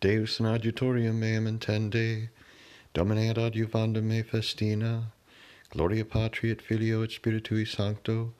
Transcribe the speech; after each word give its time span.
Deus 0.00 0.38
in 0.38 0.46
adjutorium 0.46 1.16
meam 1.16 1.44
intende, 1.46 2.28
Domine 2.94 3.30
ad 3.30 3.36
adjuvandum 3.36 4.04
me 4.04 4.22
festina, 4.22 5.10
Gloria 5.70 6.04
Patri 6.04 6.52
et 6.52 6.62
Filio 6.62 7.02
et 7.02 7.10
Spiritui 7.10 7.66
Sancto, 7.66 8.32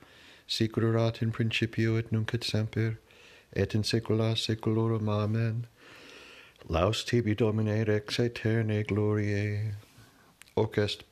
sicurat 0.47 1.21
in 1.21 1.31
principio 1.31 1.97
et 1.97 2.13
nunc 2.13 2.33
et 2.33 2.45
semper, 2.45 2.97
et 3.51 3.75
in 3.75 3.83
saecula 3.83 4.37
saeculorum. 4.37 5.09
Amen. 5.09 5.67
Laus 6.69 7.03
tibi 7.03 7.35
Domine 7.35 7.85
rex 7.85 8.19
aeternae 8.19 8.87
gloriae. 8.87 9.73
Hoc 10.55 10.77
est 10.77 11.03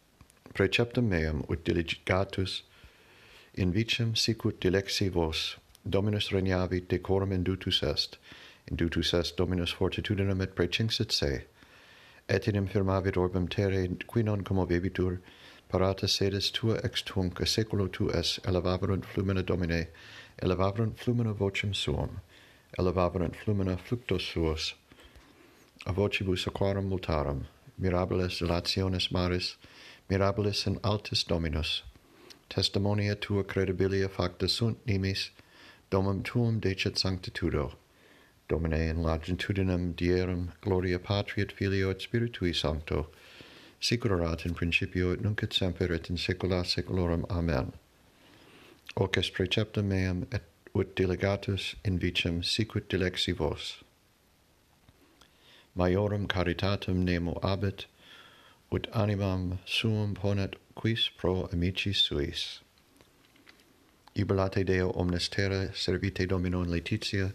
preceptum 0.54 1.10
meum 1.10 1.44
ut 1.50 1.66
diligatus, 1.66 2.62
in 3.54 3.74
vicem 3.74 4.16
sicut 4.16 4.62
dilexi 4.62 5.12
vos, 5.12 5.58
Dominus 5.88 6.30
regnavit 6.30 6.88
decorum 6.88 7.34
indutus 7.34 7.84
est, 7.84 8.18
Indutus 8.70 9.14
est 9.14 9.38
Dominus 9.38 9.72
fortitudinem 9.72 10.42
et 10.42 10.54
precinxit 10.54 11.12
se, 11.12 11.44
et 12.28 12.48
in 12.48 12.56
infirmavit 12.56 13.16
orbem 13.16 13.48
terre 13.48 13.88
qui 14.08 14.24
non 14.24 14.44
commovebitur, 14.44 15.20
parata 15.70 16.08
sedes 16.08 16.52
tua 16.52 16.78
ex 16.84 17.02
tunc 17.02 17.40
a 17.40 17.46
seculo 17.46 17.88
tu 17.88 18.10
es 18.12 18.40
elevaverunt 18.44 19.06
flumina 19.06 19.42
domine, 19.42 19.88
elevaverunt 20.42 20.98
flumina 20.98 21.34
vocem 21.34 21.74
suum, 21.74 22.20
elevaverunt 22.78 23.36
flumina 23.36 23.78
fluctos 23.78 24.22
suos, 24.22 24.74
a 25.86 25.94
vocibus 25.94 26.46
aquarum 26.46 26.90
multarum, 26.90 27.46
mirabilis 27.82 28.40
dilationes 28.40 29.12
maris, 29.12 29.56
mirabilis 30.10 30.68
in 30.68 30.78
altis 30.84 31.24
dominus, 31.24 31.84
testimonia 32.50 33.16
tua 33.16 33.46
credibilia 33.46 34.10
facta 34.10 34.50
sunt 34.50 34.86
nimis, 34.86 35.30
domum 35.90 36.22
tuum 36.22 36.60
decet 36.60 36.96
sanctitudo, 36.96 37.72
Domine 38.50 38.90
in 38.90 39.04
longitudinem 39.04 39.94
dierum 39.94 40.54
gloria 40.62 41.00
Patri 41.00 41.42
et 41.42 41.52
Filio 41.52 41.90
et 41.90 42.00
Spiritui 42.00 42.56
Sancto, 42.56 43.08
sicurat 43.82 44.46
in 44.46 44.54
principio 44.54 45.12
et 45.12 45.22
nunc 45.22 45.44
et 45.44 45.52
semper 45.52 45.92
et 45.92 46.10
in 46.10 46.16
saecula 46.16 46.64
saeculorum. 46.66 47.26
Amen. 47.30 47.74
Hoc 48.96 49.18
est 49.18 49.34
preceptum 49.34 49.86
meam 49.90 50.28
et 50.32 50.44
ut 50.74 50.96
delegatus 50.96 51.76
in 51.84 52.00
vicem 52.00 52.42
sicut 52.42 52.88
dilexi 52.88 53.36
vos. 53.36 53.84
Maiorum 55.78 56.26
caritatem 56.26 57.04
nemo 57.04 57.38
abit, 57.44 57.86
ut 58.72 58.88
animam 58.94 59.58
suum 59.66 60.16
ponet 60.16 60.56
quis 60.74 61.10
pro 61.18 61.50
amicis 61.52 61.98
suis. 61.98 62.62
Ibelate 64.16 64.66
Deo 64.66 64.94
omnes 64.94 65.28
terra 65.28 65.74
servite 65.74 66.26
Domino 66.28 66.64
in 66.64 66.70
Laetitia, 66.70 67.34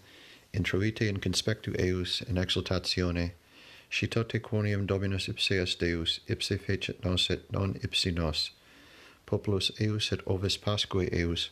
introite 0.55 1.08
in 1.08 1.17
conspectu 1.17 1.75
eus 1.78 2.20
in 2.22 2.36
exultatione, 2.36 3.33
citote 3.91 4.39
quonium 4.41 4.86
Dominus 4.86 5.27
ipseas 5.27 5.78
Deus 5.78 6.20
ipse 6.28 6.59
fecit 6.59 7.03
nos 7.03 7.31
et 7.31 7.50
non 7.50 7.75
ipsi 7.83 8.12
nos, 8.12 8.50
populus 9.25 9.70
eus 9.81 10.12
et 10.12 10.20
ovis 10.27 10.59
pasque 10.59 11.09
eus, 11.11 11.50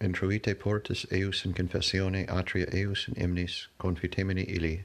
introite 0.00 0.54
portus 0.54 1.04
eus 1.10 1.44
in 1.44 1.54
confessione 1.54 2.24
atria 2.28 2.66
eus 2.72 3.08
in 3.08 3.14
imnis, 3.14 3.66
confitemini 3.80 4.44
ili, 4.48 4.84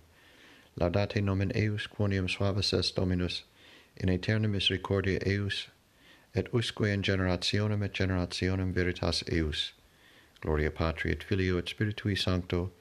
laudate 0.80 1.22
nomen 1.22 1.52
eus 1.56 1.86
quonium 1.86 2.28
suavis 2.28 2.74
est 2.74 2.96
Dominus, 2.96 3.44
in 3.98 4.10
aeterna 4.10 4.50
misericordia 4.50 5.20
eus, 5.28 5.68
et 6.34 6.52
usque 6.52 6.82
in 6.82 7.04
generationem 7.04 7.84
et 7.84 7.94
generationem 7.94 8.74
veritas 8.74 9.24
eus, 9.32 9.74
Gloria 10.42 10.72
Patri 10.72 11.12
et 11.12 11.22
Filio 11.24 11.58
et 11.58 11.66
Spiritui 11.66 12.18
Sancto, 12.18 12.72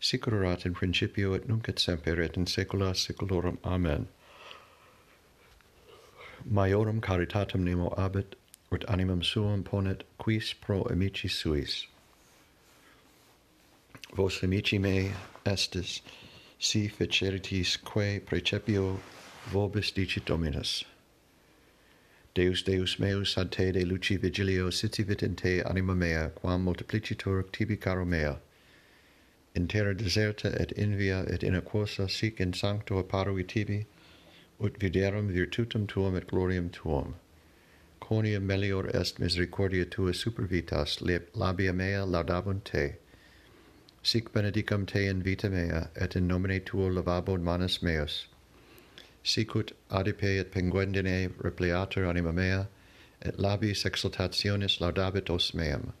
sic 0.00 0.26
in 0.26 0.74
principio 0.74 1.34
et 1.34 1.48
nunc 1.48 1.68
et 1.68 1.78
semper 1.78 2.20
et 2.20 2.36
in 2.36 2.46
saecula 2.46 2.94
saeculorum. 2.94 3.58
Amen. 3.64 4.08
Maiorum 6.50 7.00
caritatem 7.00 7.60
nemo 7.60 7.90
habet 7.96 8.34
ut 8.70 8.84
animam 8.86 9.24
suum 9.24 9.64
ponet 9.64 10.02
quis 10.18 10.52
pro 10.52 10.84
amici 10.84 11.28
suis. 11.28 11.86
Vos 14.14 14.42
amici 14.42 14.78
mei 14.78 15.12
estis 15.44 16.00
si 16.58 16.88
feceritis 16.88 17.76
quae 17.76 18.20
precepio 18.20 18.98
vobis 19.50 19.92
dicit 19.92 20.24
dominus. 20.24 20.84
Deus 22.34 22.62
Deus 22.62 22.98
meus 22.98 23.38
ad 23.38 23.50
te 23.50 23.72
de 23.72 23.84
luci 23.84 24.18
vigilio 24.18 24.70
sitivit 24.70 25.22
in 25.22 25.34
te 25.36 25.62
anima 25.62 25.94
mea, 25.94 26.30
quam 26.34 26.64
multiplicitur 26.64 27.50
tibi 27.50 27.76
caro 27.76 28.04
mea, 28.04 28.38
in 29.56 29.66
terra 29.66 29.94
deserta 29.94 30.54
et 30.60 30.70
in 30.72 30.96
via 30.98 31.24
et 31.28 31.42
in 31.42 31.54
aquosa 31.54 32.08
sic 32.10 32.40
in 32.40 32.52
sancto 32.52 33.02
apparui 33.02 33.42
tibi, 33.48 33.86
ut 34.60 34.78
viderum 34.78 35.32
virtutum 35.32 35.86
tuum 35.88 36.14
et 36.14 36.26
gloriam 36.26 36.70
tuum. 36.70 37.14
Cornea 37.98 38.38
melior 38.38 38.86
est 38.94 39.18
misericordia 39.18 39.86
tua 39.86 40.12
super 40.12 40.46
vitas, 40.46 41.00
labia 41.34 41.72
mea 41.72 42.04
laudabunt 42.04 42.64
te. 42.64 42.96
Sic 44.02 44.30
benedicam 44.32 44.86
te 44.86 45.08
in 45.08 45.22
vita 45.22 45.48
mea, 45.48 45.88
et 45.96 46.14
in 46.14 46.28
nomine 46.28 46.60
tuo 46.60 46.90
lavabo 46.90 47.40
manus 47.40 47.82
meus. 47.82 48.26
Sicut 49.24 49.72
adipe 49.90 50.38
et 50.38 50.52
penguendine 50.52 51.32
repliatur 51.38 52.08
anima 52.08 52.32
mea, 52.32 52.68
et 53.22 53.38
labis 53.38 53.84
exultationis 53.84 54.78
laudabit 54.78 55.30
os 55.30 55.54
meam 55.54 55.94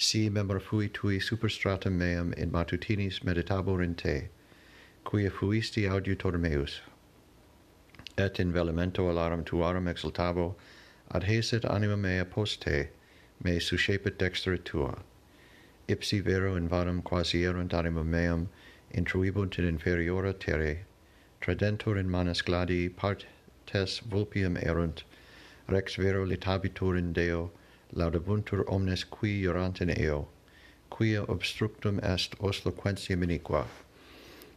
si 0.00 0.30
memor 0.30 0.60
fui 0.60 0.88
tui 0.88 1.18
superstratum 1.18 1.90
meam 1.90 2.32
in 2.34 2.52
matutinis 2.52 3.24
meditabor 3.24 3.82
in 3.82 3.96
te, 3.96 4.28
quia 5.04 5.28
fuisti 5.28 5.90
auditor 5.90 6.38
meus. 6.38 6.80
Et 8.16 8.38
in 8.38 8.52
velemento 8.52 9.10
alarum 9.10 9.42
tuarum 9.42 9.86
exultabo, 9.86 10.54
adhesit 11.10 11.68
anima 11.68 11.96
mea 11.96 12.24
post 12.24 12.60
te, 12.62 12.90
me 13.42 13.58
suscepit 13.58 14.18
dextra 14.18 14.56
tua. 14.62 15.02
Ipsi 15.88 16.22
vero 16.22 16.54
in 16.54 16.68
vanum 16.68 17.02
quasi 17.02 17.42
erunt 17.42 17.74
anima 17.74 18.04
meam, 18.04 18.48
intruibunt 18.94 19.58
in 19.58 19.78
inferiora 19.78 20.32
terre, 20.38 20.86
tradentur 21.40 21.98
in 21.98 22.08
manus 22.08 22.40
gladi 22.40 22.88
partes 22.88 24.00
vulpium 24.08 24.56
erunt, 24.62 25.02
rex 25.66 25.96
vero 25.96 26.24
litabitur 26.24 26.96
in 26.96 27.12
Deo, 27.12 27.50
laudabuntur 27.94 28.64
omnes 28.68 29.04
qui 29.04 29.46
orant 29.46 29.80
in 29.80 29.90
eo, 29.90 30.28
quia 30.90 31.24
obstructum 31.26 31.98
est 32.02 32.34
os 32.40 32.64
loquentia 32.64 33.16
miniqua. 33.16 33.66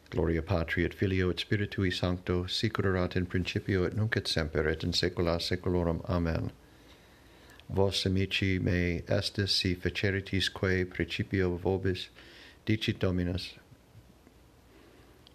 Gloria 0.09 0.41
Patri 0.41 0.83
et 0.83 0.93
Filio 0.93 1.29
et 1.29 1.37
Spiritui 1.37 1.91
Sancto, 1.91 2.45
sicut 2.45 3.15
in 3.15 3.25
principio 3.25 3.85
et 3.85 3.95
nunc 3.95 4.17
et 4.17 4.27
semper 4.27 4.67
et 4.67 4.83
in 4.83 4.91
saecula 4.91 5.39
saeculorum. 5.39 6.01
Amen. 6.09 6.51
Vos, 7.69 8.05
amici 8.05 8.59
mei, 8.59 9.01
estis 9.07 9.51
si 9.51 9.73
feceritis 9.75 10.49
quae 10.49 10.83
principio 10.83 11.57
vobis, 11.57 12.09
dicit 12.65 12.99
Dominus, 12.99 13.55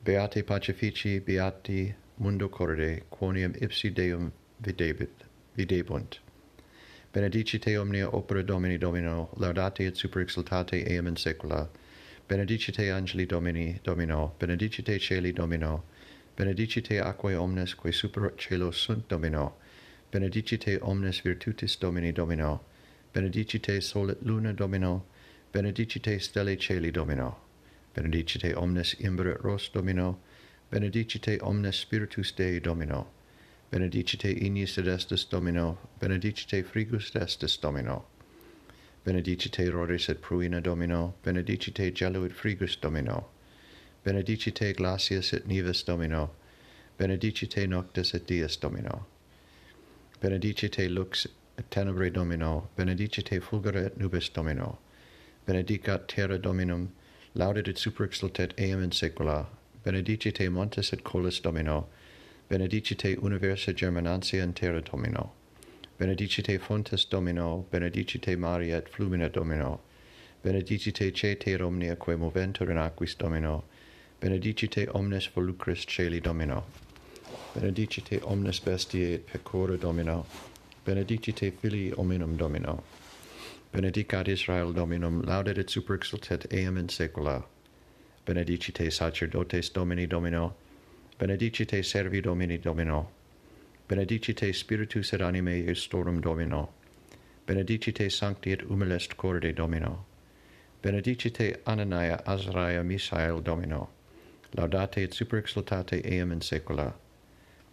Beate 0.07 0.45
pacifici, 0.45 1.19
beati 1.19 1.93
mundo 2.19 2.49
corde, 2.49 3.03
quoniam 3.11 3.53
ipsi 3.61 3.93
Deum 3.93 4.33
videbit, 4.63 5.25
videbunt. 5.57 6.21
Benedicite 7.17 7.79
omnia 7.79 8.15
opera 8.15 8.43
Domini 8.43 8.77
Domino, 8.77 9.31
laudate 9.39 9.87
et 9.87 9.97
super 9.97 10.21
exultate 10.21 10.87
eam 10.87 11.07
in 11.07 11.17
saecula. 11.17 11.67
Benedicite 12.29 12.91
angeli 12.91 13.25
Domini 13.25 13.81
Domino, 13.83 14.35
benedicite 14.39 14.99
celi 14.99 15.33
Domino, 15.33 15.85
benedicite 16.37 17.01
aquae 17.01 17.35
omnes 17.35 17.75
quae 17.75 17.91
super 17.91 18.35
celos 18.37 18.77
sunt 18.77 19.09
Domino, 19.09 19.55
benedicite 20.13 20.79
omnes 20.83 21.23
virtutis 21.23 21.79
Domini 21.79 22.13
Domino, 22.13 22.61
benedicite 23.15 23.81
solet 23.81 24.19
luna 24.21 24.53
Domino, 24.53 25.07
benedicite 25.51 26.19
stelle 26.19 26.59
celi 26.59 26.91
Domino, 26.91 27.35
benedicite 27.95 28.53
omnes 28.55 28.95
imbret 28.99 29.41
ros 29.41 29.71
Domino, 29.71 30.21
benedicite 30.69 31.39
omnes 31.41 31.77
spiritus 31.77 32.33
Dei 32.33 32.61
Domino, 32.61 33.07
benedicite 33.77 34.31
ignis 34.31 34.79
et 34.79 34.87
estes 34.89 35.25
Domino, 35.29 35.77
benedicite 36.01 36.65
frigus 36.65 37.15
estes 37.15 37.59
Domino, 37.61 38.05
benedicite 39.05 39.71
roris 39.71 40.09
et 40.09 40.23
pruina 40.23 40.63
Domino, 40.63 41.13
benedicite 41.23 41.93
gelo 41.93 42.25
et 42.25 42.33
frigus 42.33 42.77
Domino, 42.81 43.27
benedicite 44.03 44.75
glacias 44.75 45.35
et 45.35 45.47
nives 45.47 45.83
Domino, 45.83 46.31
benedicite 46.99 47.67
noctes 47.69 48.15
et 48.15 48.27
dies 48.27 48.57
Domino, 48.57 49.05
benedicite 50.23 50.89
lux 50.89 51.27
et 51.59 51.71
tenebrae 51.71 52.11
Domino, 52.11 52.69
benedicite 52.79 53.43
fulgere 53.43 53.85
et 53.85 53.99
nubes 53.99 54.31
Domino, 54.31 54.79
benedicat 55.47 56.09
terra 56.09 56.39
Dominum, 56.39 56.93
laudet 57.35 57.69
et 57.69 57.77
superexultet 57.77 58.59
eam 58.59 58.83
in 58.83 58.91
saecula, 58.91 59.49
benedicite 59.85 60.49
montes 60.49 60.95
et 60.95 61.05
colis 61.05 61.43
Domino, 61.43 61.87
benedicite 62.49 63.17
universa 63.17 63.73
germanantia 63.73 64.43
in 64.43 64.53
terra 64.53 64.81
domino, 64.81 65.33
benedicite 65.99 66.59
fontes 66.61 67.05
domino, 67.05 67.67
benedicite 67.71 68.37
mari 68.37 68.71
et 68.71 68.89
flumina 68.89 69.29
domino, 69.29 69.81
benedicite 70.45 71.13
cete 71.13 71.61
omnia 71.61 71.97
quae 71.97 72.15
moventur 72.17 72.71
in 72.71 72.79
aquis 72.79 73.17
domino, 73.17 73.65
benedicite 74.21 74.87
omnes 74.95 75.27
volucris 75.35 75.85
celi 75.87 76.21
domino, 76.21 76.65
benedicite 77.53 78.23
omnes 78.23 78.61
bestiae 78.61 79.15
et 79.15 79.27
pecora 79.27 79.77
domino, 79.77 80.25
benedicite 80.85 81.51
filii 81.51 81.91
hominum 81.97 82.37
domino, 82.37 82.85
benedicat 83.73 84.29
Israel 84.29 84.73
dominum, 84.73 85.21
laudet 85.23 85.59
et 85.59 85.69
super 85.69 85.97
exultet 85.97 86.47
eam 86.53 86.77
in 86.77 86.87
saecula, 86.89 87.43
benedicite 88.25 88.89
sacerdotes 88.93 89.69
domini 89.71 90.07
domino, 90.07 90.55
benedicite 91.19 91.83
servi 91.83 92.21
Domini 92.21 92.59
Domino, 92.59 93.09
benedicite 93.89 94.53
spiritus 94.53 95.15
et 95.15 95.23
anime 95.23 95.67
estorum 95.67 96.21
Domino, 96.21 96.69
benedicite 97.47 98.11
sancti 98.11 98.53
et 98.53 98.61
humilest 98.69 99.17
corde 99.17 99.55
Domino, 99.55 100.05
benedicite 100.83 101.63
Anania 101.65 102.23
Azraia 102.27 102.83
Misael 102.85 103.43
Domino, 103.43 103.89
laudate 104.59 104.99
et 104.99 105.15
superexultate 105.15 106.05
eam 106.05 106.33
in 106.33 106.41
saecula, 106.41 106.93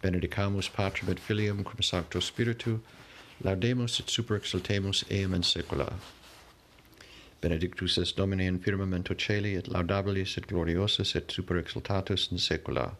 benedicamus 0.02 0.72
Patrem 0.72 1.10
et 1.10 1.20
Filium 1.20 1.62
cum 1.64 1.82
Sancto 1.82 2.20
Spiritu, 2.20 2.80
laudemus 3.42 4.00
et 4.00 4.06
superexultemus 4.06 5.04
eam 5.10 5.34
in 5.34 5.42
saecula. 5.42 5.92
Benedictus 7.42 7.98
est 7.98 8.16
Domine 8.16 8.46
in 8.46 8.58
firmamento 8.58 9.14
celi 9.14 9.54
et 9.54 9.68
laudabilis 9.68 10.38
et 10.38 10.46
gloriosus 10.46 11.14
et 11.14 11.28
superexultatus 11.28 12.32
in 12.32 12.38
saecula. 12.38 12.96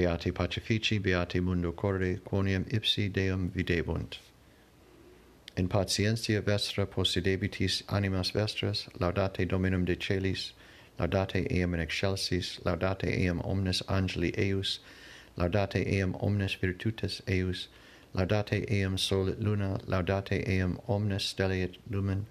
Beati 0.00 0.32
pacifici, 0.32 0.98
beati 0.98 1.42
mundo 1.42 1.72
corde, 1.72 2.20
quoniam 2.24 2.64
ipsi 2.72 3.12
Deum 3.12 3.50
videbunt. 3.50 4.16
In 5.58 5.68
patientia 5.68 6.40
vestra 6.40 6.86
possidebitis 6.86 7.82
animas 7.86 8.30
vestras, 8.30 8.88
laudate 8.98 9.46
Dominum 9.46 9.84
de 9.84 9.96
celis, 9.96 10.52
laudate 10.98 11.46
eam 11.52 11.74
in 11.74 11.80
excelsis, 11.80 12.60
laudate 12.64 13.14
eam 13.14 13.42
omnes 13.44 13.82
angeli 13.90 14.32
eius, 14.38 14.78
laudate 15.36 15.86
eam 15.86 16.14
omnes 16.14 16.56
virtutes 16.56 17.20
eius, 17.28 17.66
laudate 18.14 18.64
eam 18.70 18.96
solit 18.96 19.38
luna, 19.38 19.78
laudate 19.86 20.48
eam 20.48 20.80
omnes 20.88 21.24
stellae 21.24 21.64
et 21.64 21.76
lumen, 21.90 22.24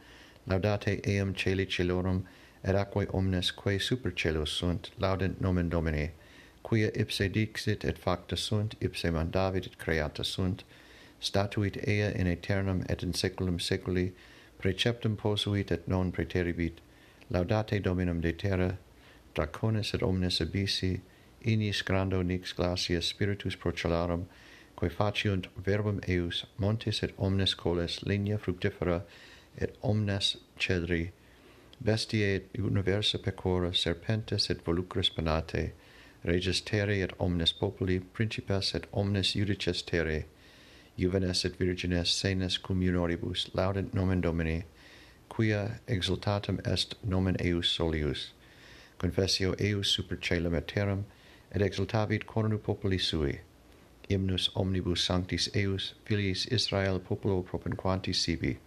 laudate 0.47 1.07
eam 1.07 1.35
celi 1.35 1.67
celorum, 1.67 2.23
et 2.63 2.73
aquae 2.73 3.05
omnes 3.13 3.51
quae 3.51 3.77
super 3.77 4.09
celos 4.09 4.49
sunt, 4.49 4.89
laudent 4.97 5.39
nomen 5.39 5.69
Domini, 5.69 6.09
quia 6.63 6.91
ipse 6.95 7.27
dixit 7.29 7.85
et 7.85 7.97
facta 7.97 8.35
sunt, 8.35 8.75
ipse 8.81 9.11
mandavit 9.11 9.65
et 9.65 9.77
creata 9.77 10.23
sunt, 10.23 10.63
statuit 11.19 11.77
ea 11.87 12.11
in 12.15 12.27
aeternum 12.27 12.83
et 12.89 13.03
in 13.03 13.13
saeculum 13.13 13.59
saeculi, 13.59 14.11
preceptum 14.59 15.15
posuit 15.15 15.71
et 15.71 15.87
non 15.87 16.11
preteribit, 16.11 16.81
laudate 17.29 17.81
dominum 17.81 18.21
de 18.21 18.31
terra, 18.31 18.77
draconis 19.35 19.93
et 19.93 20.03
omnes 20.03 20.41
abisi, 20.41 21.01
inis 21.43 21.81
grando 21.81 22.21
nix 22.21 22.53
glacia 22.53 23.01
spiritus 23.01 23.55
procelarum, 23.55 24.25
quae 24.75 24.89
faciunt 24.89 25.47
verbum 25.65 25.99
eius 26.07 26.45
montes 26.57 27.03
et 27.03 27.13
omnes 27.17 27.53
coles 27.53 27.99
linea 28.03 28.37
fructifera 28.37 29.01
et 29.57 29.75
omnes 29.83 30.37
cedri, 30.57 31.11
bestiae 31.83 32.35
et 32.35 32.59
universa 32.59 33.19
pecora 33.19 33.73
serpentes 33.73 34.49
et 34.49 34.61
volucres 34.65 35.09
panate, 35.09 35.71
reges 36.25 36.61
terre 36.61 36.89
et 36.89 37.13
omnes 37.19 37.53
populi, 37.59 37.99
principes 37.99 38.75
et 38.75 38.87
omnes 38.93 39.23
judices 39.23 39.81
terre, 39.83 40.25
juvenes 40.97 41.45
et 41.45 41.55
virgines 41.57 42.05
senes 42.05 42.57
cummunoribus, 42.57 43.49
laudent 43.53 43.93
nomen 43.93 44.21
Domini, 44.21 44.63
quia 45.29 45.79
exultatum 45.87 46.59
est 46.65 46.95
nomen 47.03 47.37
eius 47.39 47.69
solius. 47.69 48.31
Confessio 48.97 49.55
eius 49.59 49.87
super 49.87 50.17
celum 50.17 50.55
et 50.55 50.67
terram, 50.67 51.05
et 51.51 51.61
exultavit 51.61 52.25
cornu 52.25 52.57
populi 52.57 52.99
sui. 52.99 53.39
Imnus 54.09 54.49
omnibus 54.55 55.03
sanctis 55.03 55.47
eius, 55.55 55.93
filiis 56.03 56.47
Israel 56.51 56.99
populo 56.99 57.41
propinquanti 57.43 58.13
sibi. 58.13 58.57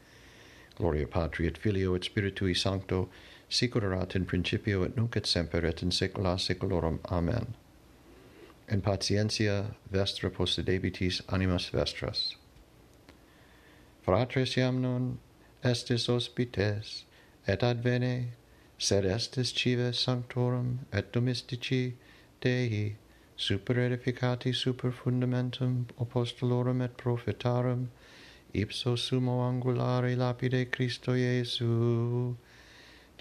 Gloria 0.77 1.07
Patri 1.07 1.47
et 1.47 1.59
Filio 1.59 1.95
et 1.95 2.05
Spiritui 2.05 2.57
Sancto, 2.57 3.09
sicurat 3.53 4.15
in 4.15 4.25
principio 4.25 4.83
et 4.85 4.97
nunc 4.97 5.17
et 5.17 5.27
semper 5.27 5.65
et 5.67 5.83
in 5.83 5.91
saecula 5.91 6.39
saeculorum. 6.39 7.01
Amen. 7.11 7.55
In 8.69 8.81
patientia 8.81 9.75
vestra 9.91 10.31
possedebitis 10.31 11.21
animas 11.29 11.69
vestras. 11.71 12.37
Fratres 14.07 14.57
iam 14.57 14.81
non 14.81 15.19
estis 15.63 16.09
hospites, 16.09 17.05
et 17.47 17.63
advene, 17.63 18.33
sed 18.79 19.05
estis 19.05 19.53
cive 19.53 19.93
sanctorum 19.93 20.79
et 20.93 21.13
domestici 21.13 21.95
Dei, 22.41 22.97
super 23.37 23.79
edificati 23.79 24.53
super 24.53 24.91
fundamentum 24.91 25.87
apostolorum 26.01 26.83
et 26.83 26.97
prophetarum, 26.97 27.89
ipso 28.53 28.97
sumo 28.97 29.41
angulare 29.49 30.17
lapide 30.17 30.65
Christo 30.73 31.13
Iesu, 31.13 32.35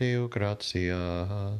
Deo 0.01 0.27
gratias. 0.27 1.59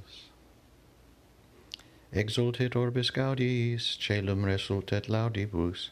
Exultet 2.11 2.75
orbis 2.75 3.11
gaudis, 3.11 3.95
celum 3.99 4.45
resultet 4.45 5.03
laudibus, 5.09 5.91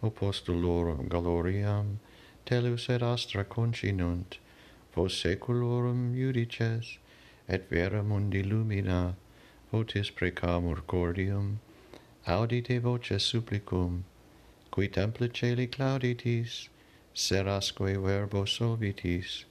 opostulorum 0.00 1.08
gloriam, 1.08 1.98
telus 2.46 2.88
et 2.88 3.02
astra 3.02 3.44
concinunt, 3.44 4.38
vos 4.94 5.12
seculorum 5.12 6.14
judices, 6.14 6.98
et 7.48 7.68
vera 7.68 8.04
mundi 8.04 8.44
lumina, 8.44 9.16
potis 9.72 10.08
precamur 10.08 10.82
cordium, 10.86 11.58
audite 12.28 12.80
voce 12.80 13.18
supplicum, 13.18 14.04
qui 14.70 14.86
temple 14.86 15.28
celi 15.30 15.66
clauditis, 15.66 16.68
serasque 17.12 18.00
verbo 18.00 18.44
solvitis, 18.44 19.47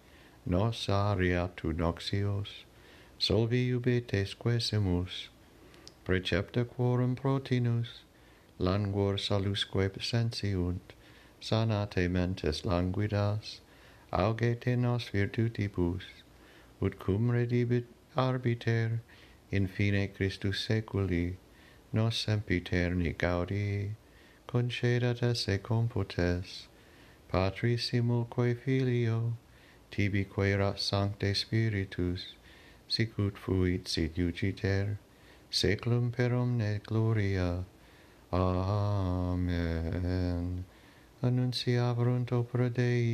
nos 0.49 0.87
aria 0.87 1.49
tu 1.57 1.73
noxios, 1.73 2.63
solvi 3.19 3.69
ubetesque 3.77 4.61
semus, 4.61 5.27
precepta 6.05 6.63
quorum 6.63 7.15
protinus, 7.17 7.89
languor 8.57 9.15
salusque 9.17 9.91
sensiunt, 9.99 10.93
sanate 11.41 12.07
mentes 12.09 12.61
languidas, 12.63 13.59
auge 14.13 14.57
te 14.61 14.77
nos 14.77 15.09
virtutibus, 15.09 16.03
ut 16.81 16.97
cum 16.97 17.29
redibit 17.29 17.85
arbiter, 18.15 19.01
in 19.51 19.67
fine 19.67 20.07
Christus 20.07 20.65
seculi, 20.65 21.35
nos 21.91 22.25
sempiterni 22.25 23.13
gaudi, 23.17 23.91
concedat 24.47 25.21
esse 25.21 25.57
computes, 25.61 26.67
patris 27.27 27.91
simulque 27.91 28.55
filio, 28.57 29.33
tibi 29.91 30.25
quaerat 30.25 30.79
sancte 30.79 31.35
spiritus, 31.35 32.33
sic 32.87 33.19
ut 33.19 33.37
fuit 33.37 33.87
sit 33.87 34.17
iugiter, 34.17 34.97
seclum 35.49 36.11
per 36.11 36.33
omne 36.33 36.81
gloria. 36.85 37.65
Amen. 38.31 39.45
Annunciaverunt 41.21 42.31
opera 42.31 42.69
Dei, 42.69 43.05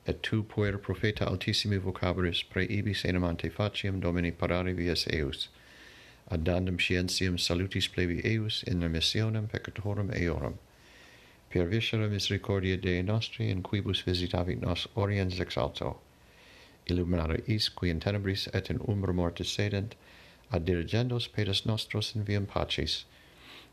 Et 0.05 0.21
tu, 0.21 0.43
puer 0.43 0.77
profeta 0.77 1.25
altissimi 1.25 1.77
vocabulis, 1.77 2.43
praeibis 2.43 3.05
enim 3.05 3.24
ante 3.24 3.50
faciem 3.50 4.00
Domini 4.00 4.31
parare 4.31 4.74
vias 4.74 5.07
eus, 5.07 5.50
ad 6.31 6.43
dandum 6.43 6.77
scientiam 6.77 7.38
salutis 7.39 7.88
plebi 7.88 8.21
eius 8.25 8.63
in 8.63 8.81
remissionem 8.81 9.48
peccatorum 9.50 10.12
eorum, 10.13 10.57
per 11.49 11.67
viscera 11.67 12.07
misericordia 12.07 12.77
Dei 12.77 13.01
nostri, 13.01 13.49
in 13.49 13.61
quibus 13.63 14.03
visitavit 14.03 14.61
nos 14.61 14.87
oriens 14.95 15.39
ex 15.39 15.57
alto. 15.57 15.99
Illuminare 16.85 17.43
is, 17.47 17.69
qui 17.69 17.89
in 17.89 17.99
tenebris 17.99 18.47
et 18.53 18.69
in 18.69 18.79
umbra 18.87 19.13
mortis 19.13 19.49
sedent, 19.49 19.95
ad 20.51 20.65
dirigendos 20.65 21.27
pedas 21.27 21.65
nostros 21.65 22.15
in 22.15 22.23
viam 22.23 22.45
pacis. 22.45 23.05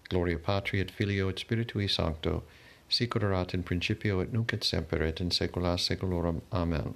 Gloria 0.08 0.38
Patri 0.38 0.80
et 0.80 0.90
Filio 0.90 1.28
et 1.28 1.36
Spiritui 1.36 1.88
Sancto, 1.88 2.42
sic 2.88 3.16
erat 3.16 3.54
in 3.54 3.62
principio 3.62 4.20
et 4.20 4.32
nunc 4.32 4.52
et 4.52 4.64
semper 4.64 5.02
et 5.02 5.20
in 5.20 5.30
saecula 5.30 5.76
saeculorum. 5.78 6.42
Amen. 6.52 6.94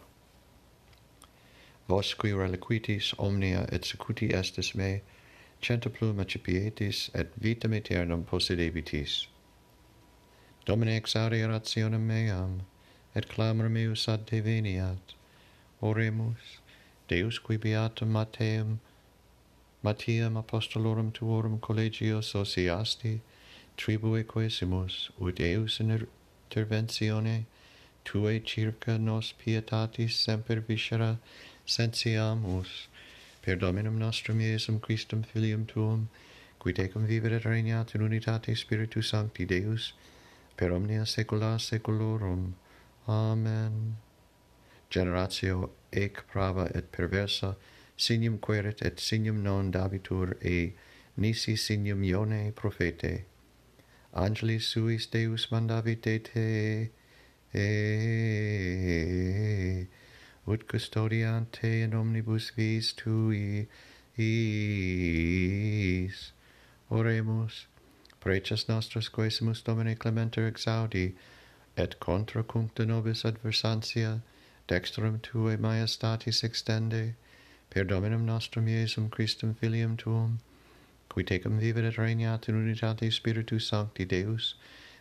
Vos 1.89 2.15
qui 2.15 2.33
reliquitis 2.33 3.15
omnia 3.19 3.67
et 3.73 3.85
secuti 3.85 4.33
estis 4.33 4.75
me, 4.75 5.01
centuplum 5.61 6.21
accipietis 6.21 7.11
et 7.15 7.33
vitam 7.41 7.73
aeternam 7.73 8.23
possedebitis. 8.25 9.27
Domine 10.71 11.01
exaudi 11.01 11.43
rationem 11.43 12.07
meam, 12.07 12.61
et 13.13 13.29
clamor 13.29 13.69
meus 13.69 14.07
ad 14.07 14.25
te 14.29 14.41
veniat. 14.41 15.15
Oremus, 15.83 16.61
Deus 17.09 17.41
qui 17.41 17.57
beatum 17.59 18.13
Mateum, 18.13 18.79
Matiam 19.83 20.37
apostolorum 20.37 21.11
tuorum 21.13 21.59
collegio 21.59 22.21
sociasti, 22.21 23.21
tribue 23.77 24.23
quesimus, 24.23 25.11
ut 25.19 25.41
eus 25.41 25.81
in 25.81 25.91
er-, 25.91 26.07
interventione 26.49 27.47
tuae 28.05 28.39
circa 28.39 28.97
nos 28.97 29.33
pietatis 29.33 30.13
semper 30.13 30.61
viscera 30.61 31.19
sensiamus, 31.67 32.87
per 33.43 33.57
Dominum 33.57 33.99
nostrum 33.99 34.39
Iesum 34.39 34.81
Christum 34.81 35.25
Filium 35.25 35.67
Tuum, 35.67 36.09
qui 36.61 36.73
tecum 36.73 37.07
vivere 37.09 37.41
regnat 37.41 37.97
in 37.97 38.03
unitate 38.03 38.55
Spiritu 38.55 39.03
Sancti 39.03 39.45
Deus, 39.45 39.95
per 40.57 40.73
omnia 40.73 41.05
saecula 41.05 41.59
saeculorum. 41.59 42.55
Amen. 43.07 43.97
Generatio 44.91 45.71
ec 45.93 46.25
prava 46.33 46.69
et 46.75 46.91
perversa, 46.91 47.57
signum 47.97 48.39
querit 48.39 48.83
et 48.83 48.99
signum 49.01 49.43
non 49.43 49.71
dabitur 49.71 50.37
e 50.41 50.73
nisi 51.17 51.57
signum 51.57 52.03
ione 52.03 52.53
profete. 52.53 53.25
Angelis 54.13 54.67
suis 54.67 55.07
Deus 55.07 55.47
mandavit 55.51 56.07
et 56.07 56.25
te, 56.33 56.91
e, 57.55 57.67
ut 60.47 60.67
custodiante 60.67 61.83
in 61.83 61.95
omnibus 61.95 62.51
vis 62.57 62.93
tui, 62.93 63.69
is. 64.17 64.93
Oremus, 66.91 67.67
preces 68.21 68.69
nostras 68.69 69.09
quesimus 69.09 69.63
Domini 69.65 69.95
Clementer 69.95 70.47
exaudi, 70.47 71.15
et 71.77 71.99
contra 72.01 72.43
cuncta 72.43 72.85
nobis 72.85 73.25
adversantia, 73.25 74.21
dextrum 74.69 75.19
Tuae 75.21 75.57
majestatis 75.57 76.45
extende, 76.45 77.15
per 77.71 77.85
Dominum 77.85 78.27
nostrum 78.27 78.67
Iesum 78.67 79.11
Christum 79.11 79.55
Filium 79.55 79.97
Tuum, 79.97 80.41
qui 81.09 81.25
tecum 81.25 81.59
vivet 81.59 81.85
et 81.85 81.97
regnat 81.97 82.49
in 82.49 82.55
unitate 82.55 83.11
Spiritus 83.11 83.67
Sancti 83.69 84.05
Deus, 84.05 84.55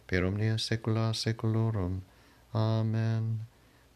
per 0.08 0.24
omnia 0.24 0.56
saecula 0.56 1.14
saeculorum. 1.14 2.02
Amen. 2.54 3.46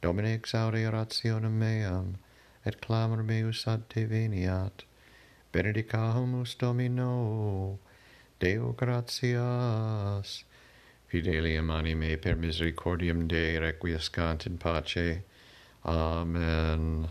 Domine 0.01 0.37
exaudi 0.37 0.83
orationem 0.85 1.57
meam, 1.57 2.17
et 2.65 2.81
clamor 2.81 3.23
meus 3.23 3.65
ad 3.67 3.89
te 3.89 4.05
veniat. 4.05 4.83
Benedicamus 5.51 6.55
Domino. 6.57 7.79
Deo 8.43 8.73
gratias. 8.73 10.43
Fidelium 11.07 11.69
anime 11.69 12.17
per 12.17 12.35
misericordium 12.35 13.25
Dei 13.25 13.57
requiescant 13.57 14.45
in 14.45 14.57
pace. 14.57 15.23
Amen. 15.85 17.07